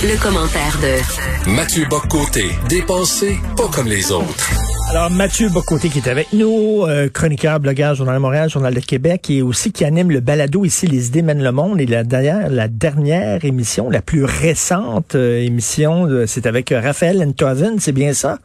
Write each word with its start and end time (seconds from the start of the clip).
Le, 0.00 0.22
commentaire 0.22 0.78
de 0.80 1.50
Mathieu 1.50 1.84
Boccoté, 1.90 2.44
dépensé 2.68 3.36
pas 3.56 3.66
comme 3.66 3.88
les 3.88 4.12
autres. 4.12 4.48
Alors, 4.90 5.10
Mathieu 5.10 5.48
Bocoté 5.48 5.88
qui 5.88 5.98
est 5.98 6.08
avec 6.08 6.32
nous, 6.32 6.84
euh, 6.86 7.08
chroniqueur, 7.08 7.58
blogueur, 7.58 7.96
Journal 7.96 8.14
de 8.14 8.20
Montréal, 8.20 8.48
Journal 8.48 8.72
de 8.72 8.78
Québec, 8.80 9.28
et 9.28 9.42
aussi 9.42 9.72
qui 9.72 9.84
anime 9.84 10.12
le 10.12 10.20
balado 10.20 10.64
ici, 10.64 10.86
Les 10.86 11.08
idées 11.08 11.22
mènent 11.22 11.42
le 11.42 11.50
monde. 11.50 11.80
Et 11.80 11.86
la, 11.86 12.04
d'ailleurs, 12.04 12.48
la 12.48 12.68
dernière 12.68 13.44
émission, 13.44 13.90
la 13.90 14.00
plus 14.00 14.22
récente 14.24 15.16
euh, 15.16 15.42
émission, 15.42 16.08
c'est 16.26 16.46
avec 16.46 16.70
euh, 16.70 16.80
Raphaël 16.80 17.20
Enthoven, 17.20 17.80
c'est 17.80 17.92
bien 17.92 18.12
ça? 18.12 18.38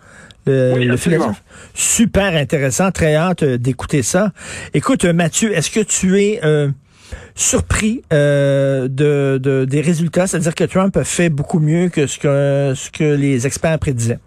Le, 0.47 0.73
oui, 0.75 0.85
le 0.85 0.97
philosophe? 0.97 1.43
Super 1.75 2.35
intéressant, 2.35 2.89
très 2.89 3.15
hâte 3.15 3.43
d'écouter 3.43 4.01
ça. 4.01 4.31
Écoute, 4.73 5.05
Mathieu, 5.05 5.55
est-ce 5.55 5.69
que 5.69 5.81
tu 5.81 6.19
es 6.19 6.41
surpris 7.35 8.01
de, 8.11 9.65
des 9.65 9.81
résultats, 9.81 10.27
c'est-à-dire 10.27 10.55
que 10.55 10.63
Trump 10.63 10.95
a 10.97 11.03
fait 11.03 11.29
beaucoup 11.29 11.59
mieux 11.59 11.89
que 11.89 12.07
ce 12.07 12.19
que, 12.19 13.15
les 13.15 13.45
experts 13.45 13.79
prédisaient, 13.79 14.19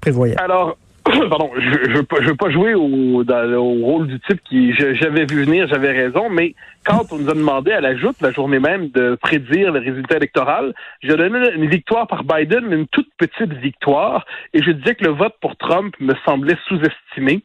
prévoyaient? 0.00 0.40
Alors, 0.40 0.76
pardon, 1.04 1.50
je 1.56 1.90
ne 1.90 2.28
veux 2.28 2.36
pas 2.36 2.50
jouer 2.50 2.74
au 2.74 3.24
rôle 3.24 4.06
du 4.06 4.20
type 4.20 4.40
qui 4.48 4.72
j'avais 4.74 5.24
vu 5.24 5.44
venir, 5.44 5.66
j'avais 5.68 5.92
raison, 5.92 6.28
mais 6.30 6.54
quand 6.84 7.12
on 7.12 7.18
nous 7.18 7.30
a 7.30 7.34
demandé 7.34 7.72
à 7.72 7.80
la 7.80 7.96
joute, 7.96 8.16
la 8.20 8.32
journée 8.32 8.58
même, 8.58 8.88
de 8.90 9.16
prédire 9.20 9.72
le 9.72 9.80
résultat 9.80 10.16
électoral, 10.16 10.74
j'ai 11.02 11.16
donné 11.16 11.50
une 11.54 11.68
victoire 11.68 12.06
par 12.06 12.24
Biden, 12.24 12.66
mais 12.68 12.76
une 12.76 12.88
toute 12.88 13.08
petite 13.18 13.52
victoire, 13.54 14.24
et 14.54 14.62
je 14.62 14.70
disais 14.70 14.94
que 14.94 15.04
le 15.04 15.10
vote 15.10 15.34
pour 15.40 15.56
Trump 15.56 15.94
me 16.00 16.14
semblait 16.24 16.56
sous-estimé. 16.68 17.42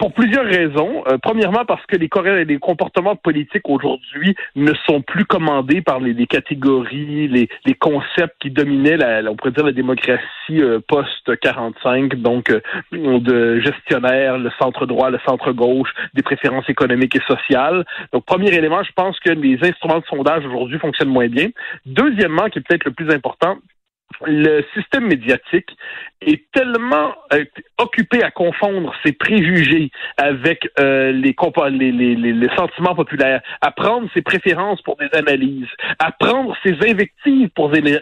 Pour 0.00 0.14
plusieurs 0.14 0.46
raisons. 0.46 1.04
Euh, 1.08 1.18
premièrement, 1.22 1.66
parce 1.66 1.84
que 1.84 1.94
les, 1.94 2.08
les 2.46 2.58
comportements 2.58 3.16
politiques 3.16 3.68
aujourd'hui 3.68 4.34
ne 4.56 4.72
sont 4.86 5.02
plus 5.02 5.26
commandés 5.26 5.82
par 5.82 6.00
les, 6.00 6.26
catégories, 6.26 7.28
les, 7.28 7.50
les, 7.66 7.74
concepts 7.74 8.34
qui 8.40 8.50
dominaient, 8.50 8.96
la, 8.96 9.30
on 9.30 9.36
pourrait 9.36 9.50
dire, 9.50 9.66
la 9.66 9.72
démocratie 9.72 10.22
euh, 10.52 10.80
post-45, 10.88 12.14
donc 12.14 12.48
euh, 12.48 12.60
de 12.92 13.60
gestionnaire, 13.60 14.38
le 14.38 14.50
centre-droit, 14.58 15.10
le 15.10 15.18
centre-gauche, 15.28 15.90
des 16.14 16.22
préférences 16.22 16.70
économiques 16.70 17.16
et 17.16 17.22
sociales. 17.28 17.84
Donc, 18.14 18.24
premier 18.24 18.54
élément, 18.54 18.82
je 18.82 18.92
pense 18.92 19.20
que 19.20 19.28
les 19.28 19.58
instruments 19.62 19.98
de 19.98 20.06
sondage 20.08 20.46
aujourd'hui 20.46 20.78
fonctionnent 20.78 21.10
moins 21.10 21.28
bien. 21.28 21.48
Deuxièmement, 21.84 22.48
qui 22.48 22.58
est 22.58 22.62
peut-être 22.62 22.86
le 22.86 22.92
plus 22.92 23.10
important, 23.10 23.58
le 24.26 24.64
système 24.74 25.06
médiatique 25.06 25.70
est 26.20 26.44
tellement 26.52 27.14
euh, 27.32 27.44
occupé 27.78 28.22
à 28.22 28.30
confondre 28.30 28.92
ses 29.04 29.12
préjugés 29.12 29.90
avec 30.18 30.68
euh, 30.78 31.12
les, 31.12 31.34
les, 31.70 31.92
les, 31.92 32.32
les, 32.32 32.48
sentiments 32.56 32.94
populaires, 32.94 33.40
à 33.62 33.70
prendre 33.70 34.08
ses 34.12 34.20
préférences 34.20 34.82
pour 34.82 34.96
des 34.96 35.08
analyses, 35.12 35.68
à 35.98 36.12
prendre 36.12 36.54
ses 36.62 36.74
invectives 36.86 37.48
pour 37.54 37.70
des, 37.70 38.00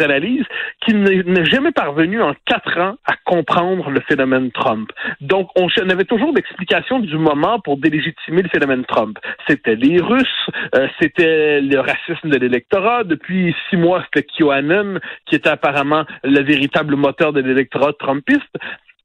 analyses, 0.00 0.44
qu'il 0.84 1.02
n'est 1.02 1.44
jamais 1.44 1.70
parvenu 1.70 2.20
en 2.20 2.34
quatre 2.46 2.78
ans 2.78 2.96
à 3.06 3.14
comprendre 3.24 3.90
le 3.90 4.00
phénomène 4.00 4.50
Trump. 4.50 4.90
Donc, 5.20 5.48
on, 5.56 5.68
avait 5.88 6.04
toujours 6.04 6.32
d'explications 6.32 6.98
du 6.98 7.16
moment 7.16 7.60
pour 7.60 7.76
délégitimer 7.76 8.42
le 8.42 8.48
phénomène 8.48 8.84
Trump. 8.86 9.18
C'était 9.46 9.76
les 9.76 10.00
Russes, 10.00 10.50
euh, 10.74 10.88
c'était 11.00 11.60
le 11.60 11.78
racisme 11.78 12.28
de 12.28 12.38
l'électorat. 12.38 13.04
Depuis 13.04 13.54
six 13.70 13.76
mois, 13.76 14.02
c'était 14.04 14.26
QAnon 14.26 14.98
qui 15.26 15.36
apparemment 15.48 16.04
le 16.24 16.42
véritable 16.42 16.96
moteur 16.96 17.32
de 17.32 17.40
l'électorat 17.40 17.92
trumpiste. 17.94 18.56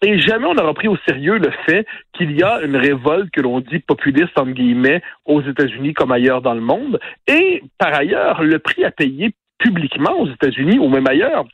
Et 0.04 0.20
jamais 0.20 0.46
on 0.46 0.54
n'aura 0.54 0.76
pris 0.76 0.88
au 0.88 0.98
sérieux 1.08 1.40
le 1.40 1.52
fait 1.66 1.86
qu'il 2.14 2.32
y 2.32 2.44
a 2.44 2.62
une 2.62 2.76
révolte 2.76 3.32
que 3.32 3.42
l'on 3.42 3.62
dit 3.62 3.80
populiste, 3.80 4.38
entre 4.38 4.52
guillemets, 4.52 5.02
aux 5.26 5.42
États-Unis 5.42 5.94
comme 5.94 6.12
ailleurs 6.12 6.42
dans 6.42 6.54
le 6.54 6.62
monde. 6.62 7.00
Et 7.28 7.64
par 7.80 7.96
ailleurs, 7.96 8.44
le 8.44 8.60
prix 8.60 8.86
à 8.86 8.92
payer 8.92 9.32
publiquement 9.58 10.20
aux 10.20 10.30
États-Unis 10.30 10.78
ou 10.78 10.88
même 10.88 11.08
ailleurs 11.08 11.46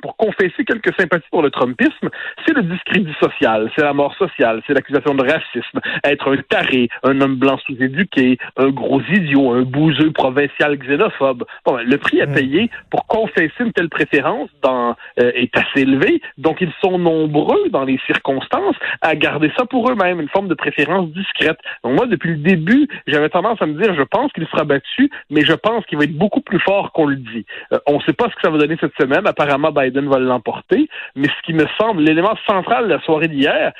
pour 0.00 0.16
confesser 0.16 0.64
quelques 0.64 0.94
sympathies 0.98 1.28
pour 1.30 1.42
le 1.42 1.50
Trumpisme, 1.50 2.08
c'est 2.46 2.54
le 2.54 2.62
discrédit 2.62 3.14
social, 3.20 3.70
c'est 3.76 3.82
la 3.82 3.92
mort 3.92 4.14
sociale, 4.16 4.62
c'est 4.66 4.74
l'accusation 4.74 5.14
de 5.14 5.22
racisme, 5.22 5.80
être 6.04 6.32
un 6.32 6.36
taré, 6.48 6.88
un 7.02 7.20
homme 7.20 7.36
blanc 7.36 7.58
sous-éduqué, 7.66 8.38
un 8.56 8.70
gros 8.70 9.00
idiot, 9.02 9.52
un 9.52 9.62
bouseux 9.62 10.12
provincial 10.12 10.76
xénophobe. 10.78 11.44
Bon, 11.64 11.76
le 11.76 11.98
prix 11.98 12.20
à 12.20 12.26
payer 12.26 12.70
pour 12.90 13.06
confesser 13.06 13.52
une 13.60 13.72
telle 13.72 13.88
préférence 13.88 14.50
dans, 14.62 14.96
euh, 15.20 15.32
est 15.34 15.56
assez 15.56 15.82
élevé, 15.82 16.20
donc 16.38 16.60
ils 16.60 16.72
sont 16.82 16.98
nombreux 16.98 17.68
dans 17.70 17.84
les 17.84 17.98
circonstances 18.06 18.76
à 19.00 19.14
garder 19.14 19.52
ça 19.56 19.66
pour 19.66 19.90
eux-mêmes, 19.90 20.20
une 20.20 20.28
forme 20.28 20.48
de 20.48 20.54
préférence 20.54 21.08
discrète. 21.10 21.58
Donc 21.84 21.96
moi, 21.96 22.06
depuis 22.06 22.30
le 22.30 22.36
début, 22.38 22.88
j'avais 23.06 23.28
tendance 23.28 23.60
à 23.60 23.66
me 23.66 23.80
dire, 23.80 23.94
je 23.94 24.02
pense 24.02 24.32
qu'il 24.32 24.46
sera 24.46 24.64
battu, 24.64 25.10
mais 25.30 25.42
je 25.42 25.52
pense 25.52 25.84
qu'il 25.86 25.98
va 25.98 26.04
être 26.04 26.16
beaucoup 26.16 26.40
plus 26.40 26.60
fort 26.60 26.92
qu'on 26.92 27.06
le 27.06 27.16
dit. 27.16 27.44
Euh, 27.72 27.78
on 27.86 27.98
ne 27.98 28.02
sait 28.02 28.12
pas 28.12 28.28
ce 28.28 28.34
que 28.34 28.42
ça 28.42 28.50
va 28.50 28.58
donner 28.58 28.76
cette 28.80 28.94
semaine. 29.00 29.26
Apparemment, 29.26 29.72
Biden 29.82 30.08
va 30.08 30.18
l'emporter. 30.18 30.88
Mais 31.14 31.28
ce 31.28 31.42
qui 31.46 31.52
me 31.52 31.66
semble 31.80 32.02
l'élément 32.02 32.36
central 32.46 32.84
de 32.84 32.94
la 32.94 33.00
soirée 33.00 33.28
d'hier, 33.28 33.72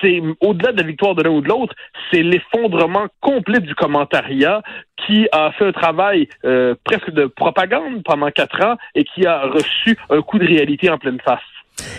c'est 0.00 0.22
au-delà 0.40 0.72
de 0.72 0.80
la 0.80 0.86
victoire 0.86 1.14
de 1.14 1.22
l'un 1.22 1.30
ou 1.30 1.40
de 1.40 1.48
l'autre, 1.48 1.74
c'est 2.10 2.22
l'effondrement 2.22 3.06
complet 3.20 3.60
du 3.60 3.74
commentariat 3.74 4.62
qui 4.96 5.28
a 5.32 5.52
fait 5.52 5.66
un 5.66 5.72
travail 5.72 6.28
euh, 6.44 6.74
presque 6.84 7.10
de 7.10 7.26
propagande 7.26 8.02
pendant 8.04 8.30
quatre 8.30 8.64
ans 8.64 8.76
et 8.94 9.04
qui 9.04 9.26
a 9.26 9.46
reçu 9.46 9.96
un 10.10 10.22
coup 10.22 10.38
de 10.38 10.46
réalité 10.46 10.90
en 10.90 10.98
pleine 10.98 11.20
face. 11.20 11.40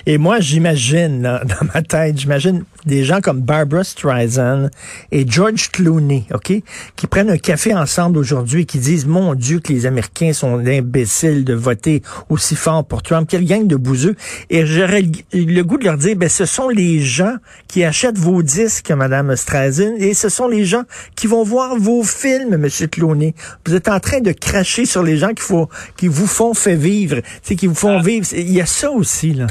Et 0.05 0.17
moi, 0.17 0.39
j'imagine, 0.39 1.21
dans 1.45 1.67
ma 1.73 1.81
tête, 1.81 2.17
j'imagine 2.19 2.63
des 2.85 3.03
gens 3.03 3.21
comme 3.21 3.41
Barbara 3.41 3.83
Streisand 3.83 4.69
et 5.11 5.25
George 5.27 5.69
Clooney, 5.71 6.25
OK, 6.33 6.53
qui 6.95 7.07
prennent 7.07 7.29
un 7.29 7.37
café 7.37 7.73
ensemble 7.73 8.17
aujourd'hui 8.17 8.61
et 8.61 8.65
qui 8.65 8.79
disent, 8.79 9.05
mon 9.05 9.35
Dieu, 9.35 9.59
que 9.59 9.71
les 9.71 9.85
Américains 9.85 10.33
sont 10.33 10.57
imbéciles 10.65 11.45
de 11.45 11.53
voter 11.53 12.01
aussi 12.29 12.55
fort 12.55 12.85
pour 12.85 13.03
Trump. 13.03 13.27
Quelle 13.29 13.45
gang 13.45 13.67
de 13.67 13.75
bouseux. 13.75 14.15
Et 14.49 14.65
j'aurais 14.65 15.03
le 15.33 15.61
goût 15.61 15.77
de 15.77 15.85
leur 15.85 15.97
dire, 15.97 16.15
ben, 16.15 16.29
ce 16.29 16.45
sont 16.45 16.69
les 16.69 16.99
gens 16.99 17.35
qui 17.67 17.83
achètent 17.83 18.17
vos 18.17 18.41
disques, 18.43 18.91
Madame 18.91 19.35
Streisand, 19.35 19.95
et 19.97 20.13
ce 20.13 20.29
sont 20.29 20.47
les 20.47 20.65
gens 20.65 20.83
qui 21.15 21.27
vont 21.27 21.43
voir 21.43 21.75
vos 21.77 22.03
films, 22.03 22.57
Monsieur 22.57 22.87
Clooney. 22.87 23.35
Vous 23.65 23.75
êtes 23.75 23.87
en 23.87 23.99
train 23.99 24.21
de 24.21 24.31
cracher 24.31 24.85
sur 24.85 25.03
les 25.03 25.17
gens 25.17 25.33
qui, 25.33 25.43
faut, 25.43 25.69
qui 25.97 26.07
vous 26.07 26.27
font 26.27 26.53
fait 26.53 26.75
vivre, 26.75 27.21
qui 27.43 27.67
vous 27.67 27.75
font 27.75 27.97
ah. 27.99 28.01
vivre. 28.01 28.27
Il 28.33 28.51
y 28.51 28.61
a 28.61 28.65
ça 28.65 28.91
aussi, 28.91 29.33
là. 29.33 29.47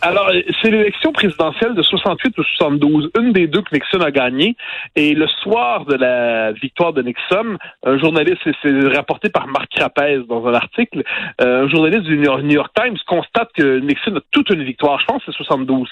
Alors, 0.00 0.30
c'est 0.62 0.70
l'élection 0.70 1.10
présidentielle 1.10 1.74
de 1.74 1.82
68 1.82 2.38
ou 2.38 2.44
72, 2.44 3.10
une 3.18 3.32
des 3.32 3.48
deux 3.48 3.62
que 3.62 3.74
Nixon 3.74 4.00
a 4.00 4.12
gagné. 4.12 4.56
Et 4.94 5.12
le 5.14 5.26
soir 5.42 5.86
de 5.86 5.96
la 5.96 6.52
victoire 6.52 6.92
de 6.92 7.02
Nixon, 7.02 7.58
un 7.84 7.98
journaliste, 7.98 8.38
c'est 8.62 8.96
rapporté 8.96 9.28
par 9.28 9.48
Marc 9.48 9.70
Crapez 9.70 10.22
dans 10.28 10.46
un 10.46 10.54
article, 10.54 11.02
euh, 11.40 11.64
un 11.64 11.68
journaliste 11.68 12.04
du 12.04 12.16
New 12.16 12.50
York 12.52 12.72
Times 12.80 12.96
constate 13.08 13.50
que 13.54 13.80
Nixon 13.80 14.16
a 14.16 14.20
toute 14.30 14.50
une 14.50 14.62
victoire. 14.62 15.00
Je 15.00 15.06
pense 15.06 15.22
c'est 15.26 15.32
72. 15.32 15.88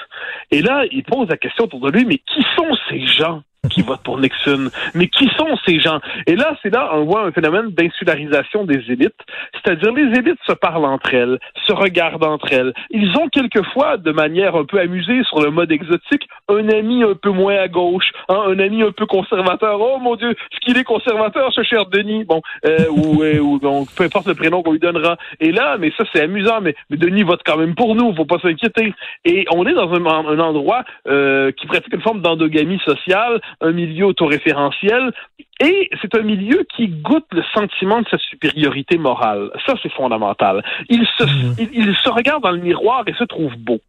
Et 0.52 0.62
là, 0.62 0.84
il 0.92 1.02
pose 1.02 1.28
la 1.28 1.36
question 1.36 1.64
autour 1.64 1.80
de 1.80 1.90
lui, 1.90 2.04
mais 2.04 2.18
qui 2.18 2.44
sont 2.56 2.76
ces 2.88 3.04
gens? 3.06 3.42
Qui 3.68 3.82
votent 3.82 4.02
pour 4.02 4.18
Nixon. 4.18 4.70
Mais 4.94 5.08
qui 5.08 5.28
sont 5.36 5.56
ces 5.66 5.80
gens? 5.80 6.00
Et 6.26 6.36
là, 6.36 6.56
c'est 6.62 6.70
là 6.72 6.90
on 6.94 7.04
voit 7.04 7.24
un 7.24 7.32
phénomène 7.32 7.70
d'insularisation 7.70 8.64
des 8.64 8.82
élites. 8.90 9.20
C'est-à-dire 9.54 9.92
les 9.92 10.18
élites 10.18 10.38
se 10.46 10.52
parlent 10.52 10.84
entre 10.84 11.14
elles, 11.14 11.38
se 11.66 11.72
regardent 11.72 12.24
entre 12.24 12.52
elles. 12.52 12.72
Ils 12.90 13.16
ont 13.18 13.28
quelquefois, 13.28 13.96
de 13.96 14.12
manière 14.12 14.56
un 14.56 14.64
peu 14.64 14.78
amusée, 14.78 15.22
sur 15.24 15.40
le 15.40 15.50
mode 15.50 15.72
exotique, 15.72 16.28
un 16.48 16.68
ami 16.68 17.02
un 17.02 17.14
peu 17.14 17.30
moins 17.30 17.56
à 17.56 17.68
gauche, 17.68 18.10
hein, 18.28 18.42
un 18.48 18.58
ami 18.58 18.82
un 18.82 18.92
peu 18.92 19.06
conservateur. 19.06 19.80
Oh 19.80 19.98
mon 19.98 20.16
Dieu, 20.16 20.34
ce 20.52 20.60
qu'il 20.60 20.78
est 20.78 20.84
conservateur, 20.84 21.52
ce 21.52 21.62
cher 21.62 21.86
Denis. 21.86 22.24
Bon, 22.24 22.40
euh, 22.64 22.86
ou, 22.90 23.22
euh, 23.22 23.38
ou 23.38 23.58
donc, 23.58 23.88
peu 23.96 24.04
importe 24.04 24.28
le 24.28 24.34
prénom 24.34 24.62
qu'on 24.62 24.72
lui 24.72 24.78
donnera. 24.78 25.16
Et 25.40 25.52
là, 25.52 25.76
mais 25.78 25.92
ça 25.96 26.04
c'est 26.12 26.22
amusant, 26.22 26.60
mais, 26.60 26.74
Denis 26.90 27.22
vote 27.22 27.40
quand 27.44 27.56
même 27.56 27.74
pour 27.74 27.94
nous, 27.94 28.14
faut 28.14 28.24
pas 28.24 28.38
s'inquiéter. 28.38 28.94
Et 29.24 29.46
on 29.52 29.66
est 29.66 29.74
dans 29.74 29.92
un, 29.92 30.06
un 30.06 30.38
endroit 30.38 30.84
euh, 31.08 31.52
qui 31.52 31.66
pratique 31.66 31.92
une 31.92 32.00
forme 32.00 32.20
d'endogamie 32.20 32.80
sociale 32.84 33.40
un 33.60 33.72
milieu 33.72 34.06
autoréférentiel 34.06 35.12
et 35.60 35.88
c'est 36.02 36.14
un 36.14 36.22
milieu 36.22 36.66
qui 36.76 36.88
goûte 36.88 37.26
le 37.32 37.42
sentiment 37.54 38.02
de 38.02 38.08
sa 38.08 38.18
supériorité 38.18 38.98
morale. 38.98 39.50
Ça, 39.66 39.74
c'est 39.82 39.92
fondamental. 39.92 40.62
Il 40.88 41.06
se, 41.18 41.24
mhm. 41.24 41.68
il, 41.72 41.96
se 41.96 42.10
regarde 42.10 42.42
dans 42.42 42.50
le 42.50 42.60
miroir 42.60 43.04
et 43.06 43.14
se 43.14 43.24
trouve 43.24 43.56
beau. 43.56 43.80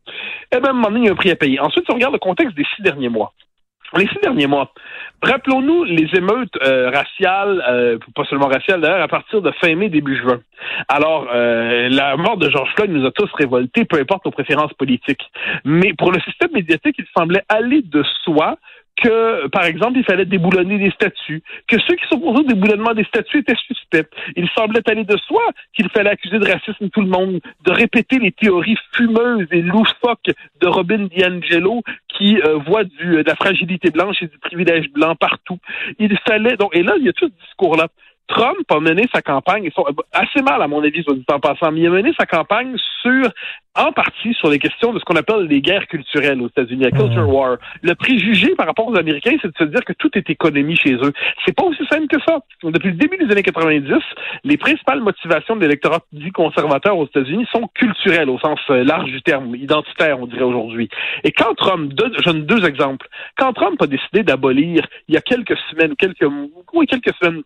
Et 0.52 0.56
même, 0.56 0.66
un 0.66 0.74
moment 0.74 0.90
donné, 0.90 1.02
il 1.02 1.06
y 1.06 1.10
a 1.10 1.12
un 1.12 1.16
prix 1.16 1.32
à 1.32 1.36
payer. 1.36 1.60
Ensuite, 1.60 1.86
on 1.90 1.96
regarde 1.96 2.14
le 2.14 2.20
contexte 2.20 2.56
des 2.56 2.66
six 2.76 2.82
derniers 2.82 3.10
mois. 3.10 3.34
Les 3.96 4.08
six 4.08 4.20
derniers 4.22 4.48
mois, 4.48 4.74
rappelons-nous 5.22 5.86
les 5.86 6.10
émeutes 6.14 6.58
euh, 6.62 6.90
raciales, 6.90 7.64
euh, 7.70 7.98
pas 8.16 8.26
seulement 8.26 8.48
raciales 8.48 8.82
d'ailleurs, 8.82 9.02
à 9.02 9.08
partir 9.08 9.42
de 9.42 9.50
fin 9.62 9.74
mai, 9.76 9.88
début 9.88 10.18
juin. 10.18 10.42
Alors, 10.90 11.28
euh, 11.34 11.88
la 11.90 12.18
mort 12.18 12.36
de 12.36 12.50
George 12.50 12.70
Floyd 12.76 12.92
nous 12.92 13.06
a 13.06 13.12
tous 13.12 13.32
révoltés, 13.34 13.86
peu 13.86 13.98
importe 13.98 14.26
nos 14.26 14.32
préférences 14.32 14.74
politiques. 14.74 15.24
Mais 15.64 15.94
pour 15.94 16.12
le 16.12 16.20
système 16.20 16.52
médiatique, 16.52 16.96
il 17.00 17.06
semblait 17.18 17.44
aller 17.48 17.82
de 17.82 18.04
soi 18.26 18.58
que, 18.98 19.48
par 19.48 19.66
exemple, 19.66 19.98
il 19.98 20.04
fallait 20.04 20.26
déboulonner 20.26 20.78
des 20.78 20.92
statuts, 20.92 21.44
que 21.68 21.80
ceux 21.80 21.96
qui 21.96 22.08
s'opposaient 22.10 22.40
au 22.40 22.44
déboulonnement 22.44 22.94
des 22.94 23.04
statuts 23.06 23.40
étaient 23.40 23.56
suspects. 23.56 24.08
Il 24.36 24.50
semblait 24.50 24.88
aller 24.90 25.04
de 25.04 25.18
soi 25.18 25.44
qu'il 25.74 25.90
fallait 25.90 26.10
accuser 26.10 26.40
de 26.40 26.52
racisme 26.52 26.90
tout 26.90 27.02
le 27.02 27.08
monde, 27.08 27.40
de 27.66 27.72
répéter 27.72 28.20
les 28.20 28.32
théories 28.32 28.78
fumeuses 28.94 29.48
et 29.52 29.62
loufoques 29.62 30.32
de 30.62 30.68
Robin 30.68 31.08
DiAngelo 31.16 31.84
qui 32.18 32.40
euh, 32.42 32.58
voit 32.58 32.84
du, 32.84 33.24
de 33.24 33.24
la 33.26 33.36
fragilité 33.36 33.92
blanche 33.92 34.22
et 34.22 34.28
du 34.28 34.38
privilège 34.40 34.90
blanc 34.90 35.16
partout. 35.16 35.60
Il 36.00 36.18
fallait 36.28 36.58
donc, 36.58 36.76
et 36.76 36.84
là, 36.84 36.96
il 36.98 37.06
y 37.06 37.10
a 37.10 37.14
tout 37.14 37.28
ce 37.28 37.46
discours-là. 37.46 37.88
Trump 38.28 38.70
a 38.70 38.80
mené 38.80 39.04
sa 39.14 39.22
campagne, 39.22 39.70
assez 40.12 40.42
mal 40.42 40.62
à 40.62 40.68
mon 40.68 40.84
avis, 40.84 41.04
soit 41.04 41.16
dit 41.16 41.26
en 41.32 41.40
passant, 41.40 41.72
mais 41.72 41.82
il 41.82 41.88
a 41.88 41.92
mené 41.92 42.12
sa 42.18 42.26
campagne 42.26 42.76
sur 43.02 43.32
en 43.78 43.92
partie 43.92 44.34
sur 44.34 44.50
les 44.50 44.60
questions 44.60 44.92
de 44.92 45.00
ce 45.00 45.06
qu'on 45.06 45.16
appelle 45.16 45.46
les 45.48 45.62
guerres 45.62 45.88
culturelles 45.88 46.42
aux 46.42 46.48
États-Unis, 46.48 46.84
la 46.84 46.92
culture 46.92 47.30
war. 47.30 47.58
Le 47.84 47.94
préjugé 47.96 48.56
par 48.56 48.66
rapport 48.66 48.88
aux 48.88 48.98
Américains, 48.98 49.38
c'est 49.42 49.50
de 49.50 49.58
se 49.58 49.64
dire 49.66 49.82
que 49.86 49.94
tout 49.94 50.10
est 50.16 50.30
économie 50.30 50.76
chez 50.76 50.94
eux. 50.96 51.14
C'est 51.46 51.56
pas 51.56 51.64
aussi 51.64 51.86
simple 51.90 52.08
que 52.08 52.20
ça. 52.28 52.40
Depuis 52.64 52.90
le 52.90 52.96
début 52.96 53.18
des 53.18 53.32
années 53.32 53.44
90, 53.44 53.94
les 54.44 54.58
principales 54.58 55.02
motivations 55.02 55.56
de 55.56 55.62
l'électorat 55.62 56.00
dit 56.12 56.32
conservateur 56.32 56.98
aux 56.98 57.06
États-Unis 57.06 57.48
sont 57.52 57.70
culturelles 57.76 58.30
au 58.30 58.40
sens 58.40 58.60
euh, 58.72 58.84
large 58.84 59.12
du 59.12 59.22
terme, 59.22 59.56
identitaire, 59.56 60.20
on 60.20 60.26
dirait 60.26 60.44
aujourd'hui. 60.44 60.90
Et 61.24 61.32
quand 61.32 61.54
Trump, 61.56 61.94
deux, 61.94 62.12
je 62.18 62.24
donne 62.24 62.46
deux 62.46 62.66
exemples. 62.66 63.08
Quand 63.38 63.54
Trump 63.54 63.82
a 63.82 63.88
décidé 63.88 64.24
d'abolir, 64.24 64.86
il 65.08 65.14
y 65.14 65.18
a 65.18 65.22
quelques 65.22 65.58
semaines, 65.70 65.96
quelques, 65.96 66.28
oui, 66.74 66.88
quelques 66.88 67.14
semaines, 67.22 67.44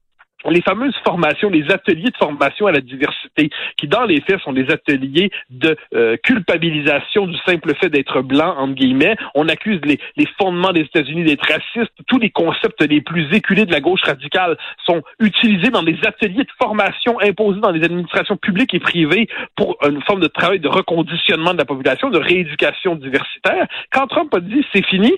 les 0.50 0.62
fameuses 0.62 0.96
formations, 1.04 1.50
les 1.50 1.72
ateliers 1.72 2.10
de 2.10 2.18
formation 2.18 2.68
à 2.68 2.72
la 2.72 2.82
diversité, 2.82 3.50
qui 3.78 3.88
dans 3.88 4.06
les 4.06 4.22
faits 4.22 4.40
sont 4.42 4.54
des 4.54 4.70
ateliers 4.72 5.32
de 5.50 5.76
euh, 5.94 6.18
culpabilisation 6.24 7.28
du 7.28 7.38
simple 7.46 7.74
fait 7.76 7.90
d'être 7.90 8.22
blanc, 8.22 8.56
entre 8.58 8.74
guillemets. 8.74 9.16
On 9.36 9.48
accuse 9.48 9.80
les, 9.84 10.00
les 10.18 10.28
fondements 10.40 10.72
des 10.72 10.82
États-Unis 10.82 11.24
d'être 11.24 11.46
racistes. 11.46 11.94
Tous 12.08 12.20
les 12.20 12.30
concepts 12.30 12.82
les 12.82 13.02
plus 13.02 13.34
éculés 13.34 13.66
de 13.66 13.72
la 13.72 13.82
gauche 13.82 14.02
radicale 14.04 14.58
sont 14.86 15.02
utilisés 15.20 15.70
dans 15.70 15.84
des 15.84 15.98
ateliers 16.06 16.44
de 16.44 16.52
formation 16.62 17.20
imposés 17.22 17.60
dans 17.60 17.72
les 17.72 17.84
administrations 17.84 18.38
publiques 18.38 18.74
et 18.74 18.80
privées 18.80 19.28
pour 19.56 19.78
une 19.88 20.02
forme 20.04 20.22
de 20.22 20.28
travail 20.28 20.60
de 20.60 20.68
reconditionnement 20.68 21.54
de 21.54 21.60
la 21.60 21.66
population, 21.66 22.10
de 22.10 22.20
rééducation 22.20 22.96
diversitaire. 22.96 23.68
Quand 23.92 24.08
Trump 24.08 24.34
a 24.34 24.40
dit 24.40 24.66
c'est 24.74 24.86
fini, 24.86 25.12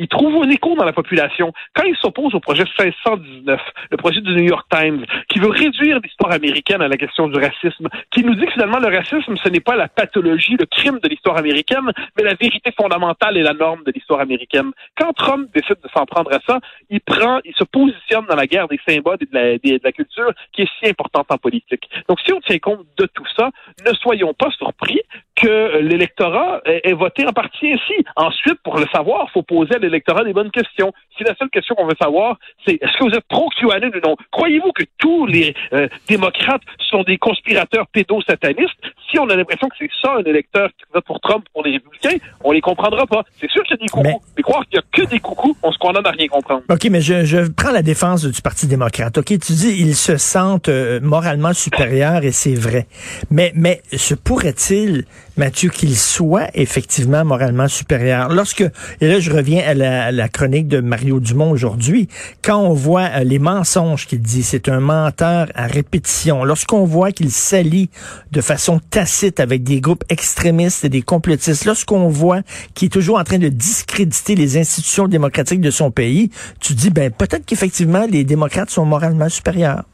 il 0.00 0.08
trouve 0.08 0.42
un 0.42 0.48
écho 0.48 0.74
dans 0.76 0.84
la 0.86 0.94
population. 0.94 1.52
Quand 1.74 1.84
il 1.84 1.94
s'oppose 1.96 2.34
au 2.34 2.40
projet 2.40 2.64
1619, 2.64 3.60
le 3.90 3.96
projet 3.98 4.22
du 4.22 4.34
New 4.34 4.44
York 4.44 4.66
Times, 4.70 5.04
qui 5.28 5.38
veut 5.38 5.50
réduire 5.50 6.00
l'histoire 6.02 6.32
américaine 6.32 6.80
à 6.80 6.88
la 6.88 6.96
question 6.96 7.28
du 7.28 7.38
racisme, 7.38 7.86
qui 8.10 8.24
nous 8.24 8.34
dit 8.34 8.46
que 8.46 8.52
finalement 8.52 8.78
le 8.78 8.88
racisme, 8.88 9.36
ce 9.36 9.48
n'est 9.50 9.60
pas 9.60 9.76
la 9.76 9.88
pathologie, 9.88 10.56
le 10.58 10.64
crime 10.64 10.98
de 11.02 11.08
l'histoire 11.08 11.36
américaine, 11.36 11.92
mais 12.16 12.24
la 12.24 12.32
vérité 12.32 12.72
fondamentale 12.72 13.36
et 13.36 13.42
la 13.42 13.52
norme 13.52 13.82
de 13.84 13.92
l'histoire 13.92 14.20
américaine. 14.20 14.70
Quand 14.96 15.12
Trump 15.12 15.50
décide 15.54 15.76
de 15.84 15.88
s'en 15.94 16.06
prendre 16.06 16.32
à 16.32 16.40
ça, 16.46 16.60
il 16.88 17.02
prend, 17.02 17.40
il 17.44 17.54
se 17.54 17.64
positionne 17.64 18.24
dans 18.24 18.36
la 18.36 18.46
guerre 18.46 18.68
des 18.68 18.80
symboles 18.88 19.18
et 19.20 19.58
de 19.58 19.84
la 19.84 19.92
culture 19.92 20.32
qui 20.52 20.62
est 20.62 20.70
si 20.80 20.88
importante 20.88 21.26
en 21.30 21.36
politique. 21.36 21.90
Donc 22.08 22.20
si 22.24 22.32
on 22.32 22.40
tient 22.40 22.58
compte 22.58 22.86
de 22.96 23.04
tout 23.04 23.26
ça, 23.36 23.50
ne 23.86 23.92
soyons 23.96 24.32
pas 24.32 24.50
surpris 24.52 25.00
que 25.40 25.78
l'électorat 25.78 26.60
ait 26.66 26.92
voté 26.92 27.26
en 27.26 27.32
partie 27.32 27.72
ainsi. 27.72 28.04
Ensuite, 28.16 28.58
pour 28.62 28.76
le 28.76 28.86
savoir, 28.92 29.26
il 29.28 29.32
faut 29.32 29.42
poser 29.42 29.74
à 29.76 29.78
l'électorat 29.78 30.24
des 30.24 30.32
bonnes 30.32 30.50
questions. 30.50 30.92
Si 31.16 31.24
la 31.24 31.34
seule 31.36 31.50
question 31.50 31.74
qu'on 31.74 31.86
veut 31.86 31.96
savoir, 32.00 32.38
c'est 32.66 32.74
est-ce 32.74 32.98
que 32.98 33.04
vous 33.04 33.16
êtes 33.16 33.24
pro-QAnon 33.28 33.90
ou 33.94 34.08
non? 34.08 34.16
Croyez-vous 34.30 34.72
que 34.72 34.84
tous 34.98 35.26
les 35.26 35.54
euh, 35.72 35.88
démocrates 36.08 36.62
sont 36.90 37.02
des 37.02 37.18
conspirateurs 37.18 37.86
pédosatanistes? 37.88 38.76
Si 39.10 39.18
on 39.18 39.28
a 39.28 39.36
l'impression 39.36 39.68
que 39.68 39.74
c'est 39.78 39.90
ça 40.02 40.16
un 40.18 40.24
électeur 40.24 40.68
qui 40.68 40.84
vote 40.92 41.04
pour 41.04 41.20
Trump 41.20 41.44
pour 41.52 41.64
les 41.64 41.72
républicains, 41.72 42.16
on 42.44 42.52
les 42.52 42.60
comprendra 42.60 43.06
pas. 43.06 43.24
C'est 43.40 43.50
sûr 43.50 43.62
qu'il 43.64 43.76
y 43.76 43.80
a 43.80 43.82
des 43.82 43.88
coucous. 43.88 44.22
Mais, 44.36 44.42
croire 44.42 44.64
qu'il 44.66 44.76
y 44.76 44.78
a 44.78 44.82
que 44.92 45.10
des 45.10 45.20
coucous, 45.20 45.56
on 45.62 45.72
se 45.72 45.78
condamne 45.78 46.06
à 46.06 46.10
rien 46.10 46.28
comprendre. 46.28 46.62
OK, 46.68 46.84
mais 46.90 47.00
je, 47.00 47.24
je 47.24 47.50
prends 47.50 47.72
la 47.72 47.82
défense 47.82 48.24
du 48.24 48.42
Parti 48.42 48.66
démocrate. 48.66 49.16
OK, 49.18 49.26
tu 49.26 49.52
dis 49.52 49.76
ils 49.80 49.94
se 49.94 50.16
sentent 50.16 50.68
euh, 50.68 51.00
moralement 51.02 51.52
supérieurs 51.52 52.24
et 52.24 52.32
c'est 52.32 52.54
vrai. 52.54 52.86
Mais, 53.30 53.52
mais 53.54 53.82
se 53.92 54.14
pourrait-il 54.14 55.04
Mathieu, 55.40 55.70
qu'il 55.70 55.96
soit 55.96 56.50
effectivement 56.52 57.24
moralement 57.24 57.66
supérieur. 57.66 58.28
Lorsque, 58.28 58.60
et 59.00 59.08
là 59.08 59.20
je 59.20 59.32
reviens 59.32 59.62
à 59.66 59.72
la, 60.12 60.28
chronique 60.28 60.68
de 60.68 60.82
Mario 60.82 61.18
Dumont 61.18 61.50
aujourd'hui, 61.50 62.08
quand 62.42 62.58
on 62.58 62.74
voit 62.74 63.08
euh, 63.14 63.24
les 63.24 63.38
mensonges 63.38 64.06
qu'il 64.06 64.20
dit, 64.20 64.42
c'est 64.42 64.68
un 64.68 64.80
menteur 64.80 65.46
à 65.54 65.66
répétition. 65.66 66.44
Lorsqu'on 66.44 66.84
voit 66.84 67.10
qu'il 67.10 67.30
s'allie 67.30 67.88
de 68.32 68.42
façon 68.42 68.80
tacite 68.90 69.40
avec 69.40 69.62
des 69.62 69.80
groupes 69.80 70.04
extrémistes 70.10 70.84
et 70.84 70.90
des 70.90 71.00
complotistes, 71.00 71.64
lorsqu'on 71.64 72.08
voit 72.08 72.42
qu'il 72.74 72.86
est 72.86 72.90
toujours 72.90 73.18
en 73.18 73.24
train 73.24 73.38
de 73.38 73.48
discréditer 73.48 74.34
les 74.34 74.58
institutions 74.58 75.08
démocratiques 75.08 75.62
de 75.62 75.70
son 75.70 75.90
pays, 75.90 76.28
tu 76.60 76.74
dis, 76.74 76.90
ben 76.90 77.10
peut-être 77.10 77.46
qu'effectivement 77.46 78.04
les 78.10 78.24
démocrates 78.24 78.68
sont 78.68 78.84
moralement 78.84 79.30
supérieurs. 79.30 79.84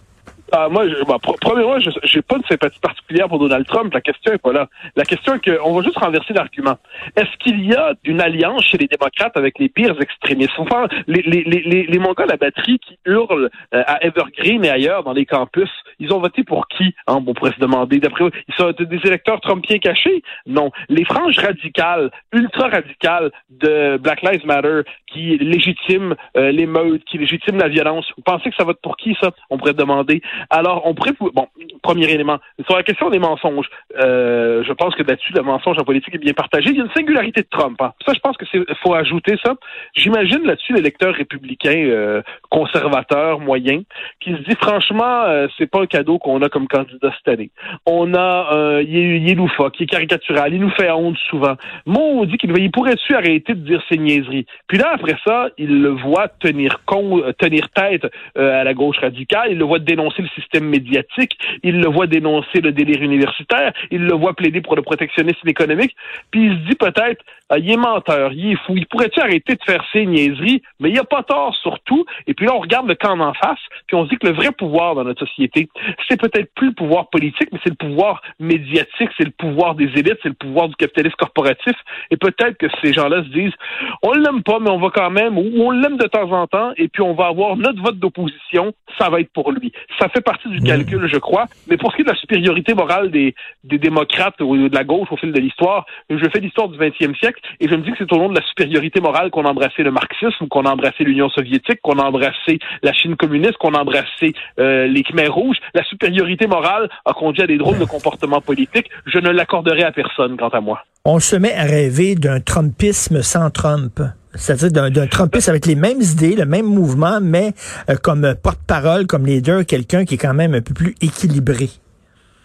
Ah, 0.59 0.71
moi, 0.71 0.89
je, 0.89 1.05
bah, 1.05 1.19
premièrement, 1.21 1.79
je 1.79 1.91
n'ai 1.91 2.23
pas 2.23 2.39
de 2.39 2.47
sympathie 2.47 2.81
particulière 2.81 3.29
pour 3.29 3.39
Donald 3.39 3.67
Trump. 3.67 3.93
La 3.93 4.01
question 4.01 4.33
est 4.33 4.39
pas 4.39 4.53
là. 4.53 4.69
La 4.97 5.05
question 5.05 5.35
est 5.35 5.45
qu'on 5.45 5.75
va 5.75 5.83
juste 5.83 5.99
renverser 5.99 6.33
l'argument. 6.33 6.79
Est-ce 7.15 7.37
qu'il 7.41 7.63
y 7.63 7.75
a 7.75 7.93
une 8.05 8.23
alliance 8.23 8.65
chez 8.65 8.79
les 8.79 8.87
démocrates 8.87 9.37
avec 9.37 9.59
les 9.59 9.69
pires 9.69 10.01
extrémistes? 10.01 10.55
Enfin, 10.57 10.89
les, 11.07 11.21
les, 11.21 11.43
les, 11.45 11.83
les 11.83 11.99
Mongols 11.99 12.33
à 12.33 12.39
batterie 12.39 12.79
qui 12.79 12.99
hurlent 13.05 13.51
euh, 13.75 13.83
à 13.87 14.03
Evergreen 14.03 14.65
et 14.65 14.71
ailleurs 14.71 15.05
dans 15.05 15.13
les 15.13 15.27
campus, 15.27 15.69
ils 15.99 16.11
ont 16.15 16.21
voté 16.21 16.43
pour 16.43 16.69
qui? 16.69 16.95
Hein, 17.07 17.23
on 17.27 17.35
pourrait 17.35 17.53
se 17.53 17.61
demander? 17.61 17.99
D'après 17.99 18.25
eux, 18.25 18.31
ils 18.49 18.55
sont 18.55 18.73
des 18.73 19.01
électeurs 19.05 19.43
trumpiens 19.43 19.79
cachés? 19.79 20.23
Non. 20.47 20.71
Les 20.89 21.05
franges 21.05 21.39
radicales, 21.39 22.11
ultra-radicales 22.33 23.31
de 23.51 23.99
Black 23.99 24.23
Lives 24.23 24.47
Matter 24.47 24.81
qui 25.13 25.37
légitiment 25.37 26.15
euh, 26.39 26.51
l'émeute, 26.51 27.05
qui 27.05 27.19
légitiment 27.19 27.59
la 27.59 27.69
violence, 27.69 28.07
vous 28.17 28.23
pensez 28.23 28.49
que 28.49 28.57
ça 28.57 28.65
vote 28.65 28.81
pour 28.83 28.97
qui, 28.97 29.15
ça? 29.21 29.33
On 29.51 29.59
pourrait 29.59 29.75
demander. 29.75 30.23
Alors, 30.51 30.83
on 30.87 30.95
pourrait... 30.95 31.13
Bon, 31.19 31.49
premier 31.87 32.11
élément. 32.11 32.39
Sur 32.67 32.77
la 32.77 32.83
question 32.83 33.11
des 33.11 33.21
mensonges, 33.21 33.69
euh, 34.01 34.65
je 34.67 34.73
pense 34.73 34.95
que 34.97 35.05
là-dessus, 35.05 35.33
le 35.33 35.43
mensonge 35.43 35.79
en 35.79 35.85
politique 35.85 36.15
est 36.15 36.19
bien 36.19 36.33
partagé. 36.33 36.71
Il 36.71 36.77
y 36.77 36.81
a 36.81 36.85
une 36.85 36.91
singularité 36.97 37.43
de 37.43 37.49
Trump. 37.49 37.81
Hein. 37.81 37.93
Ça, 38.05 38.13
je 38.13 38.19
pense 38.19 38.37
que 38.37 38.45
c'est 38.51 38.61
faut 38.83 38.95
ajouter 38.95 39.37
ça. 39.45 39.55
J'imagine 39.95 40.43
là-dessus 40.45 40.73
l'électeur 40.73 41.15
républicain 41.15 41.77
euh, 41.77 42.23
conservateur 42.51 43.39
moyen 43.41 43.83
qui 44.21 44.31
se 44.33 44.43
dit 44.49 44.57
franchement, 44.61 45.23
euh, 45.27 45.47
c'est 45.57 45.71
pas 45.71 45.83
un 45.83 45.87
cadeau 45.87 46.19
qu'on 46.19 46.43
a 46.43 46.49
comme 46.49 46.67
candidat 46.67 47.13
cette 47.19 47.33
année. 47.33 47.51
On 47.87 48.15
a, 48.15 48.53
euh, 48.53 48.83
il, 48.87 48.97
est, 48.97 49.31
est 49.31 49.35
loufoque, 49.35 49.79
il 49.79 49.85
est 49.85 49.87
caricatural, 49.87 50.53
il 50.53 50.61
nous 50.61 50.71
fait 50.71 50.91
honte 50.91 51.19
souvent. 51.31 51.55
Moi, 51.87 52.03
on 52.03 52.25
dit 52.25 52.37
qu'il 52.37 52.57
il 52.59 52.71
pourrait-tu 52.71 53.15
arrêter 53.15 53.55
de 53.55 53.61
dire 53.61 53.83
ses 53.89 53.99
niaiseries? 53.99 54.47
Puis 54.67 54.79
là, 54.79 54.91
après 54.95 55.17
ça, 55.25 55.49
il 55.57 55.83
le 55.83 55.91
voit 55.91 56.29
tenir 56.29 56.85
con, 56.85 57.23
tenir 57.39 57.69
tête 57.71 58.07
à 58.35 58.65
la 58.65 58.75
gauche 58.75 58.99
radicale, 58.99 59.53
il 59.53 59.59
le 59.59 59.65
voit 59.65 59.79
dénoncer 59.79 60.23
le 60.23 60.29
système 60.29 60.65
médiatique, 60.65 61.39
le 61.81 61.89
voit 61.89 62.07
dénoncer 62.07 62.61
le 62.61 62.73
délire 62.73 63.03
universitaire, 63.03 63.73
il 63.91 64.03
le 64.03 64.15
voit 64.15 64.35
plaider 64.35 64.61
pour 64.61 64.77
le 64.77 64.83
protectionnisme 64.83 65.49
économique, 65.49 65.95
puis 66.31 66.47
il 66.47 66.53
se 66.53 66.69
dit 66.69 66.77
peut-être, 66.77 67.25
ah, 67.49 67.59
il 67.59 67.71
est 67.71 67.77
menteur, 67.77 68.33
il 68.33 68.53
est 68.53 68.67
fou, 68.67 68.77
il 68.77 68.87
pourrait-tu 68.87 69.21
arrêter 69.21 69.55
de 69.55 69.63
faire 69.65 69.85
ses 69.93 70.05
niaiseries, 70.07 70.63
mais 70.81 70.91
il 70.91 70.99
a 70.99 71.05
pas 71.05 71.23
tort 71.23 71.55
surtout, 71.63 72.05
et 72.27 72.35
puis 72.35 72.47
là 72.47 72.55
on 72.55 72.61
regarde 72.61 72.89
le 72.89 72.95
camp 72.95 73.19
en 73.21 73.35
face, 73.35 73.59
puis 73.87 73.97
on 73.97 74.05
se 74.05 74.11
dit 74.11 74.17
que 74.17 74.27
le 74.27 74.33
vrai 74.33 74.51
pouvoir 74.53 74.95
dans 74.95 75.05
notre 75.05 75.27
société, 75.27 75.69
c'est 76.09 76.21
peut-être 76.21 76.53
plus 76.55 76.69
le 76.69 76.75
pouvoir 76.75 77.09
politique, 77.09 77.49
mais 77.53 77.59
c'est 77.63 77.71
le 77.71 77.77
pouvoir 77.77 78.23
médiatique, 78.41 79.11
c'est 79.17 79.25
le 79.25 79.31
pouvoir 79.31 79.75
des 79.75 79.87
élites, 79.97 80.19
c'est 80.23 80.29
le 80.29 80.35
pouvoir 80.35 80.69
du 80.69 80.77
capitalisme 80.77 81.17
corporatif, 81.17 81.75
et 82.11 82.17
peut-être 82.17 82.57
que 82.59 82.67
ces 82.83 82.93
gens-là 82.93 83.23
se 83.23 83.29
disent, 83.29 83.55
on 84.03 84.13
l'aime 84.13 84.43
pas, 84.43 84.59
mais 84.59 84.71
on 84.71 84.79
va 84.79 84.91
quand 84.91 85.11
même, 85.11 85.39
ou 85.39 85.45
on 85.63 85.71
l'aime 85.71 85.97
de 85.97 86.07
temps 86.07 86.31
en 86.33 86.47
temps, 86.47 86.73
et 86.77 86.89
puis 86.89 87.03
on 87.03 87.15
va 87.15 87.27
avoir 87.27 87.57
notre 87.57 87.83
vote 87.83 87.99
d'opposition, 87.99 88.75
ça 88.99 89.09
va 89.11 89.21
être 89.21 89.33
pour 89.33 89.53
lui. 89.53 89.73
Ça 89.99 90.09
fait 90.09 90.21
partie 90.21 90.49
du 90.49 90.61
calcul, 90.61 91.07
je 91.07 91.19
crois. 91.19 91.47
Mais 91.69 91.77
pour 91.77 91.91
ce 91.91 91.97
qui 91.97 92.03
est 92.03 92.05
de 92.05 92.11
la 92.11 92.17
supériorité 92.17 92.75
morale 92.75 93.11
des, 93.11 93.35
démocrates 93.65 94.41
ou 94.41 94.69
de 94.69 94.75
la 94.75 94.85
gauche 94.85 95.09
au 95.11 95.17
fil 95.17 95.33
de 95.33 95.41
l'histoire, 95.41 95.87
je 96.09 96.29
fais 96.33 96.41
l'histoire 96.41 96.69
du 96.69 96.79
20e 96.79 97.17
siècle 97.19 97.41
et 97.61 97.69
je 97.69 97.75
me 97.75 97.83
dis 97.83 97.91
que 97.91 97.99
c'est 97.99 98.13
au 98.13 98.19
nom 98.19 98.29
de 98.29 98.39
la 98.39 98.47
supériorité 98.47 99.01
morale 99.01 99.31
qu'on 99.31 99.45
a 99.45 99.51
embrassé 99.51 99.83
le 99.83 99.91
marxisme, 99.91 100.49
qu'on 100.49 100.65
a 100.65 100.71
embrassé 100.71 101.05
l'Union 101.05 101.29
soviétique, 101.29 101.81
qu'on 101.83 101.99
a 101.99 102.05
embrassé 102.05 102.59
la 102.83 102.93
Chine 102.93 103.17
communiste, 103.17 103.57
qu'on 103.59 103.75
a 103.75 103.81
embrassé 103.81 104.35
euh, 104.59 104.87
les 104.87 105.03
Khmers 105.03 105.33
rouges. 105.33 105.59
La 105.75 105.85
supériorité 105.85 106.47
morale 106.47 106.89
a 107.05 107.13
conduit 107.13 107.43
à 107.43 107.47
des 107.47 107.59
drôles 107.59 107.79
de 107.79 107.85
comportements 107.85 108.41
politiques. 108.41 108.89
Je 109.07 109.19
ne 109.19 109.31
l'accorderai 109.31 109.83
à 109.83 109.93
personne, 109.93 110.37
quant 110.37 110.49
à 110.49 110.61
moi. 110.61 110.85
On 111.05 111.21
se 111.21 111.37
met 111.37 111.55
à 111.55 111.65
rêver 111.65 112.15
d'un 112.15 112.41
Trumpisme 112.41 113.23
sans 113.23 113.51
Trump 113.51 114.01
c'est-à-dire 114.37 114.91
d'un 114.91 115.07
Trumpiste 115.07 115.49
avec 115.49 115.67
les 115.67 115.75
mêmes 115.75 116.01
idées, 116.01 116.37
le 116.37 116.47
même 116.47 116.67
mouvement, 116.67 117.19
mais 117.21 117.53
euh, 117.91 117.97
comme 118.03 118.35
porte-parole, 118.43 119.07
comme 119.07 119.27
leader, 119.27 119.65
quelqu'un 119.67 120.05
qui 120.05 120.15
est 120.15 120.19
quand 120.19 120.35
même 120.35 120.55
un 120.55 120.63
peu 120.63 120.75
plus 120.75 120.95
équilibré. 121.01 121.69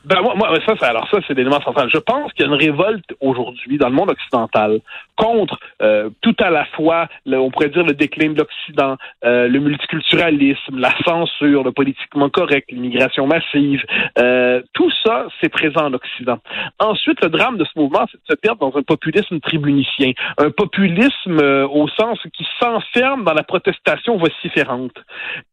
Ben 0.03 0.19
moi, 0.21 0.33
moi 0.35 0.49
alors 0.81 1.07
ça, 1.11 1.17
c'est 1.27 1.35
l'élément 1.35 1.61
central. 1.61 1.87
Je 1.93 1.99
pense 1.99 2.33
qu'il 2.33 2.45
y 2.45 2.49
a 2.49 2.51
une 2.51 2.59
révolte 2.59 3.05
aujourd'hui 3.19 3.77
dans 3.77 3.87
le 3.87 3.93
monde 3.93 4.09
occidental 4.09 4.79
contre 5.21 5.57
euh, 5.81 6.09
tout 6.21 6.35
à 6.39 6.49
la 6.49 6.65
fois, 6.75 7.07
on 7.27 7.51
pourrait 7.51 7.69
dire 7.69 7.85
le 7.91 7.93
déclin 7.93 8.29
de 8.33 8.39
l'Occident, 8.39 8.97
euh, 9.23 9.47
le 9.47 9.59
multiculturalisme, 9.59 10.79
la 10.79 10.93
censure, 11.05 11.63
le 11.63 11.71
politiquement 11.71 12.29
correct, 12.29 12.71
l'immigration 12.71 13.27
massive. 13.27 13.83
Euh, 14.17 14.61
tout 14.73 14.91
ça, 15.03 15.27
c'est 15.37 15.49
présent 15.49 15.85
en 15.89 15.93
Occident. 15.93 16.39
Ensuite, 16.79 17.19
le 17.21 17.29
drame 17.29 17.57
de 17.57 17.65
ce 17.65 17.75
mouvement, 17.79 18.05
c'est 18.11 18.17
de 18.17 18.29
se 18.33 18.35
perdre 18.35 18.61
dans 18.65 18.75
un 18.79 18.83
populisme 18.83 19.39
tribunicien, 19.39 20.11
un 20.37 20.49
populisme 20.49 21.39
au 21.79 21.87
sens 21.99 22.17
qui 22.35 22.45
s'enferme 22.59 23.23
dans 23.23 23.33
la 23.33 23.43
protestation 23.43 24.17
vociférante. 24.17 24.97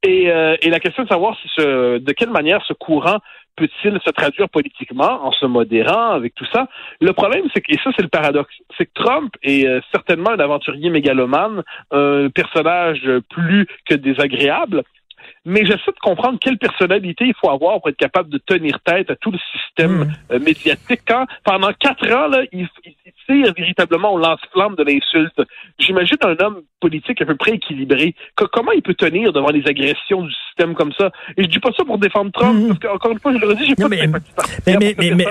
Et, 0.02 0.24
et 0.64 0.70
la 0.70 0.80
question 0.80 1.02
de 1.04 1.08
savoir 1.08 1.36
si 1.40 1.48
de 1.58 2.12
quelle 2.12 2.30
manière 2.30 2.64
ce 2.66 2.72
courant 2.72 3.18
peut-il 3.58 3.98
se 4.04 4.10
traduire 4.10 4.48
politiquement 4.48 5.26
en 5.26 5.32
se 5.32 5.46
modérant 5.46 6.10
avec 6.12 6.34
tout 6.34 6.46
ça? 6.52 6.68
Le 7.00 7.12
problème, 7.12 7.44
c'est 7.52 7.60
que, 7.60 7.72
et 7.72 7.78
ça 7.82 7.90
c'est 7.96 8.02
le 8.02 8.08
paradoxe, 8.08 8.54
c'est 8.76 8.86
que 8.86 8.94
Trump 8.94 9.34
est 9.42 9.57
euh, 9.66 9.80
certainement 9.92 10.30
un 10.30 10.38
aventurier 10.38 10.90
mégalomane, 10.90 11.62
un 11.90 12.28
personnage 12.30 13.02
plus 13.30 13.66
que 13.88 13.94
désagréable, 13.94 14.82
mais 15.44 15.64
j'essaie 15.64 15.92
de 15.92 16.00
comprendre 16.00 16.38
quelle 16.40 16.58
personnalité 16.58 17.24
il 17.26 17.34
faut 17.40 17.50
avoir 17.50 17.80
pour 17.80 17.88
être 17.88 17.96
capable 17.96 18.28
de 18.28 18.38
tenir 18.38 18.78
tête 18.80 19.10
à 19.10 19.16
tout 19.16 19.30
le 19.30 19.38
système 19.38 19.68
Mm. 19.86 20.12
euh, 20.32 20.38
médiatique. 20.40 21.00
Quand 21.06 21.26
pendant 21.44 21.72
quatre 21.72 22.06
ans, 22.12 22.28
là, 22.28 22.42
il, 22.52 22.68
il, 22.84 22.94
tire 23.28 23.52
véritablement 23.56 24.12
au 24.14 24.18
lance-flamme 24.18 24.74
de 24.76 24.82
l'insulte. 24.84 25.40
J'imagine 25.78 26.16
un 26.22 26.36
homme 26.44 26.62
politique 26.80 27.20
à 27.22 27.26
peu 27.26 27.34
près 27.36 27.52
équilibré. 27.52 28.14
Que- 28.36 28.44
comment 28.52 28.72
il 28.72 28.82
peut 28.82 28.94
tenir 28.94 29.32
devant 29.32 29.50
les 29.50 29.66
agressions 29.66 30.22
du 30.22 30.32
système 30.48 30.74
comme 30.74 30.92
ça? 30.92 31.10
Et 31.36 31.42
je 31.44 31.48
dis 31.48 31.58
pas 31.58 31.70
ça 31.76 31.84
pour 31.84 31.98
défendre 31.98 32.30
Trump, 32.32 32.54
Mm. 32.62 32.68
parce 32.68 32.78
qu'encore 32.80 33.12
une 33.12 33.18
fois, 33.20 33.32
je 33.34 33.38
le 33.38 33.48
redis, 33.48 33.66
j'ai 33.66 33.74
pas 33.74 33.88
mais- 33.88 34.06
de 34.06 34.12
mais- 34.66 34.94
mais- 34.98 35.14
mais- 35.14 35.26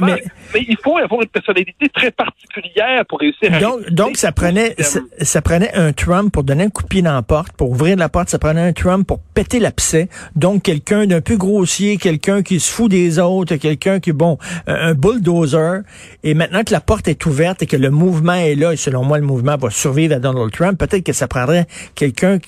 mais- 0.53 0.65
il 0.67 0.77
faut 0.83 0.97
avoir 0.97 1.21
une 1.21 1.27
personnalité 1.29 1.89
très 1.89 2.11
particulière 2.11 3.05
pour 3.07 3.19
réussir 3.19 3.53
à 3.53 3.59
Donc, 3.59 3.89
donc 3.91 4.17
ça 4.17 4.31
prenait 4.31 4.75
ça, 4.79 4.99
ça 5.21 5.41
prenait 5.41 5.73
un 5.73 5.93
Trump 5.93 6.31
pour 6.33 6.43
donner 6.43 6.65
un 6.65 6.69
coup 6.69 6.83
de 6.83 6.87
pied 6.87 7.01
dans 7.01 7.13
la 7.13 7.21
porte, 7.21 7.53
pour 7.53 7.71
ouvrir 7.71 7.95
la 7.97 8.09
porte, 8.09 8.29
ça 8.29 8.39
prenait 8.39 8.61
un 8.61 8.73
Trump 8.73 9.07
pour 9.07 9.19
péter 9.33 9.59
l'abcès. 9.59 10.09
Donc 10.35 10.63
quelqu'un 10.63 11.05
d'un 11.05 11.21
peu 11.21 11.37
grossier, 11.37 11.97
quelqu'un 11.97 12.43
qui 12.43 12.59
se 12.59 12.71
fout 12.71 12.89
des 12.91 13.19
autres, 13.19 13.55
quelqu'un 13.55 13.99
qui 13.99 14.11
bon, 14.11 14.37
un 14.67 14.87
un 14.87 14.93
bulldozer. 14.93 15.81
Et 16.23 16.33
maintenant 16.33 16.63
que 16.63 16.71
la 16.71 16.79
porte 16.79 17.07
est 17.07 17.25
ouverte 17.25 17.61
et 17.63 17.65
que 17.65 17.75
le 17.75 17.86
mouvement 17.89 18.33
est 18.33 18.55
là, 18.55 18.73
et 18.73 18.77
selon 18.77 19.03
moi 19.03 19.17
le 19.17 19.25
mouvement 19.25 19.55
va 19.57 19.69
survivre 19.69 20.15
à 20.15 20.19
Donald 20.19 20.51
Trump, 20.51 20.77
peut-être 20.79 21.03
que 21.03 21.13
ça 21.13 21.27
prendrait 21.27 21.65
quelqu'un 21.95 22.39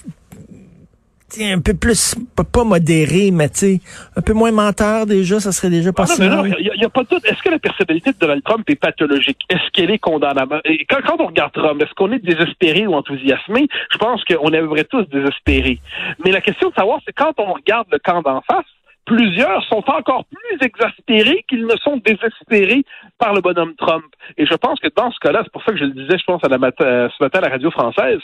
un 1.40 1.60
peu 1.60 1.76
plus 1.76 2.16
pas, 2.52 2.64
modéré, 2.64 3.30
mais 3.32 3.50
tu 3.50 3.80
un 4.16 4.22
peu 4.22 4.34
moins 4.34 4.52
menteur 4.52 5.06
déjà, 5.06 5.40
ça 5.40 5.52
serait 5.52 5.70
déjà 5.70 5.94
pas 5.94 6.06
Ah 6.10 6.14
non, 6.18 6.44
mais 6.44 6.50
non, 6.50 6.56
il 6.60 6.66
y 6.66 6.84
a- 6.84 6.88
a, 6.88 6.90
pas 6.90 7.04
de 7.04 7.10
doute. 7.10 7.24
Est-ce 7.26 7.42
que 7.44 7.50
la 7.50 7.60
personnalité 7.60 8.12
de 8.14 8.18
Donald 8.18 8.44
Trump 8.44 8.68
est 8.68 8.76
pathologique? 8.76 9.38
Est-ce 9.50 9.70
qu'elle 9.72 9.92
est 9.92 10.00
condamnable? 10.00 10.60
Et 10.66 10.86
quand, 10.90 10.98
quand 11.06 11.22
on 11.22 11.28
regarde 11.28 11.54
Trump, 11.54 11.80
est-ce 11.84 11.94
qu'on 11.94 12.12
est 12.12 12.24
désespéré 12.26 12.88
ou 12.88 12.96
enthousiasmé? 12.96 13.68
Je 13.92 13.98
pense 14.00 14.24
qu'on 14.26 14.52
aimerait 14.54 14.86
tous 14.86 15.04
désespérer. 15.10 15.80
Mais 16.26 16.32
la 16.32 16.42
question 16.42 16.70
de 16.70 16.74
savoir, 16.74 17.00
c'est 17.06 17.14
quand 17.14 17.34
on 17.38 17.54
regarde 17.54 17.88
le 17.92 18.00
camp 18.00 18.22
d'en 18.24 18.42
face, 18.42 18.66
plusieurs 19.10 19.64
sont 19.64 19.84
encore 19.88 20.26
plus 20.26 20.58
exaspérés 20.62 21.44
qu'ils 21.50 21.66
ne 21.66 21.76
sont 21.78 21.98
désespérés 21.98 22.84
par 23.18 23.34
le 23.34 23.42
bonhomme 23.42 23.74
Trump. 23.76 24.06
Et 24.38 24.46
je 24.46 24.54
pense 24.54 24.80
que 24.80 24.88
dans 24.96 25.12
ce 25.12 25.20
cas-là, 25.20 25.42
c'est 25.44 25.52
pour 25.52 25.64
ça 25.64 25.72
que 25.72 25.80
je 25.80 25.86
le 25.86 25.92
disais, 25.92 26.18
je 26.20 26.24
pense, 26.26 26.44
à 26.44 26.48
la 26.48 26.60
mat- 26.60 26.80
euh, 26.82 27.10
ce 27.18 27.24
matin 27.24 27.40
à 27.40 27.42
la 27.42 27.50
radio 27.50 27.72
française, 27.72 28.20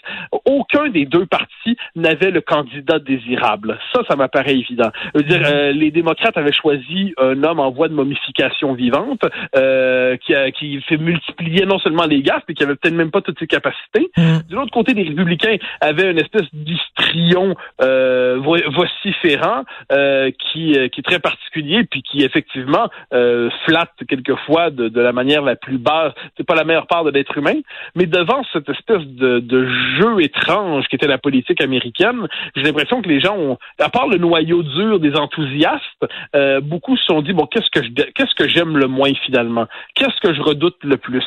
aucun 0.45 0.89
des 0.89 1.05
deux 1.05 1.25
partis 1.25 1.75
n'avait 1.95 2.29
le 2.29 2.41
candidat 2.41 2.99
désirable. 2.99 3.79
Ça, 3.93 4.01
ça 4.07 4.15
m'apparaît 4.15 4.53
évident. 4.55 4.91
Je 5.15 5.21
veux 5.21 5.27
dire, 5.27 5.41
euh, 5.43 5.71
les 5.71 5.89
démocrates 5.89 6.37
avaient 6.37 6.53
choisi 6.53 7.13
un 7.17 7.41
homme 7.43 7.59
en 7.59 7.71
voie 7.71 7.87
de 7.87 7.93
momification 7.95 8.73
vivante, 8.73 9.23
euh, 9.55 10.17
qui, 10.17 10.35
a- 10.35 10.51
qui 10.51 10.79
fait 10.83 10.97
multiplier 10.97 11.65
non 11.65 11.79
seulement 11.79 12.05
les 12.05 12.21
gaffes, 12.21 12.43
mais 12.47 12.53
qui 12.53 12.63
avait 12.63 12.75
peut-être 12.75 12.93
même 12.93 13.11
pas 13.11 13.21
toutes 13.21 13.39
ses 13.39 13.47
capacités. 13.47 14.11
Mm. 14.17 14.37
De 14.49 14.55
l'autre 14.55 14.71
côté, 14.71 14.93
les 14.93 15.03
républicains 15.03 15.57
avaient 15.81 16.11
une 16.11 16.19
espèce 16.19 16.47
d'histrion 16.53 17.55
euh, 17.81 18.37
vo- 18.39 18.69
vociférant 18.71 19.63
euh, 19.91 20.29
qui, 20.75 20.79
euh, 20.79 20.87
qui 20.89 20.99
est 20.99 21.03
très 21.03 21.19
particulier, 21.19 21.83
puis 21.83 22.01
qui 22.01 22.23
effectivement 22.23 22.89
euh, 23.13 23.49
flatte 23.65 23.93
quelquefois 24.07 24.69
de, 24.69 24.99
la 24.99 25.11
manière 25.11 25.41
la 25.41 25.55
plus 25.55 25.77
basse. 25.77 26.13
C'est 26.37 26.45
pas 26.45 26.55
la 26.55 26.63
meilleure 26.63 26.87
part 26.87 27.03
de 27.03 27.11
l'être 27.11 27.37
humain, 27.37 27.59
mais 27.95 28.05
devant 28.05 28.43
cette 28.53 28.69
espèce 28.69 29.03
de, 29.05 29.65
jeu 29.99 30.21
étrange 30.21 30.85
qui 30.87 30.95
était 30.95 31.07
la 31.07 31.17
politique 31.17 31.61
américaine, 31.61 32.27
j'ai 32.55 32.63
l'impression 32.63 33.01
que 33.01 33.09
les 33.09 33.19
gens 33.19 33.37
ont, 33.37 33.57
à 33.79 33.89
part 33.89 34.07
le 34.07 34.17
noyau 34.17 34.63
dur 34.63 34.99
des 34.99 35.15
enthousiastes, 35.15 36.05
euh, 36.35 36.59
beaucoup 36.61 36.97
se 36.97 37.05
sont 37.05 37.21
dit 37.21 37.33
bon 37.33 37.45
qu'est-ce 37.47 37.69
que 37.71 37.83
je 37.83 37.89
qu'est-ce 38.11 38.35
que 38.35 38.47
j'aime 38.47 38.77
le 38.77 38.87
moins 38.87 39.11
finalement, 39.25 39.67
qu'est-ce 39.95 40.19
que 40.21 40.33
je 40.33 40.41
redoute 40.41 40.77
le 40.83 40.97
plus? 40.97 41.25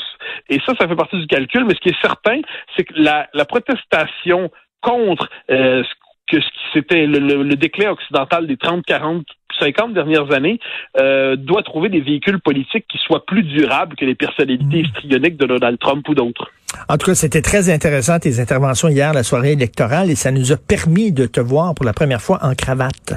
Et 0.48 0.58
ça, 0.66 0.74
ça 0.78 0.86
fait 0.86 0.96
partie 0.96 1.18
du 1.18 1.26
calcul. 1.26 1.64
Mais 1.64 1.74
ce 1.74 1.80
qui 1.80 1.88
est 1.88 2.00
certain, 2.02 2.40
c'est 2.76 2.84
que 2.84 2.94
la, 2.96 3.28
protestation 3.44 4.50
contre 4.82 5.28
euh, 5.50 5.82
que 6.30 6.40
ce 6.40 6.47
qui 6.47 6.58
c'était 6.75 7.06
le, 7.06 7.18
le- 7.18 7.42
le 7.42 7.56
déclin 7.56 7.90
occidental 7.90 8.47
des 8.47 8.56
30, 8.56 8.85
40, 8.85 9.25
50 9.58 9.94
dernières 9.94 10.30
années 10.32 10.61
euh, 11.00 11.35
doit 11.37 11.62
trouver 11.62 11.88
des 11.88 12.00
véhicules 12.00 12.40
politiques 12.40 12.85
qui 12.88 12.99
soient 12.99 13.25
plus 13.26 13.42
durables 13.42 13.97
que 13.97 14.04
les 14.04 14.14
personnalités 14.14 14.80
histrioniques 14.80 15.37
de 15.38 15.47
Donald 15.47 15.78
Trump 15.78 16.06
ou 16.08 16.14
d'autres. 16.14 16.50
En 16.88 16.97
tout 16.99 17.06
cas, 17.06 17.14
c'était 17.14 17.40
très 17.42 17.70
intéressant 17.70 18.18
tes 18.18 18.38
interventions 18.40 18.88
hier, 18.88 19.12
la 19.14 19.23
soirée 19.23 19.52
électorale, 19.52 20.11
et 20.11 20.14
ça 20.14 20.30
nous 20.30 20.52
a 20.52 20.56
permis 20.56 21.11
de 21.12 21.26
te 21.26 21.40
voir 21.40 21.75
pour 21.75 21.87
la 21.87 21.94
première 21.94 22.20
fois 22.20 22.38
en 22.42 22.54
cravate. 22.54 23.14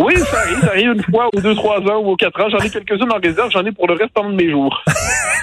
Oui, 0.00 0.16
ça 0.16 0.40
arrive, 0.40 0.58
ça 0.60 0.70
arrive 0.70 0.92
une 0.96 1.02
fois 1.04 1.28
ou 1.36 1.40
deux, 1.40 1.54
trois 1.54 1.78
ans 1.80 2.00
ou 2.02 2.08
aux 2.10 2.16
quatre 2.16 2.40
ans. 2.42 2.48
J'en 2.50 2.58
ai 2.58 2.68
quelques-unes 2.70 3.12
en 3.12 3.20
réserve, 3.22 3.50
j'en 3.52 3.64
ai 3.64 3.70
pour 3.70 3.86
le 3.86 3.94
restant 3.94 4.28
de 4.28 4.34
mes 4.34 4.50
jours. 4.50 4.82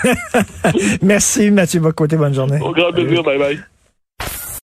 Merci 1.01 1.51
Mathieu 1.51 1.79
Bocoté, 1.79 2.17
bonne 2.17 2.33
journée. 2.33 2.59
Au 2.61 2.71
grand 2.73 2.91
plaisir, 2.91 3.23
bye 3.23 3.37
bye. 3.39 3.59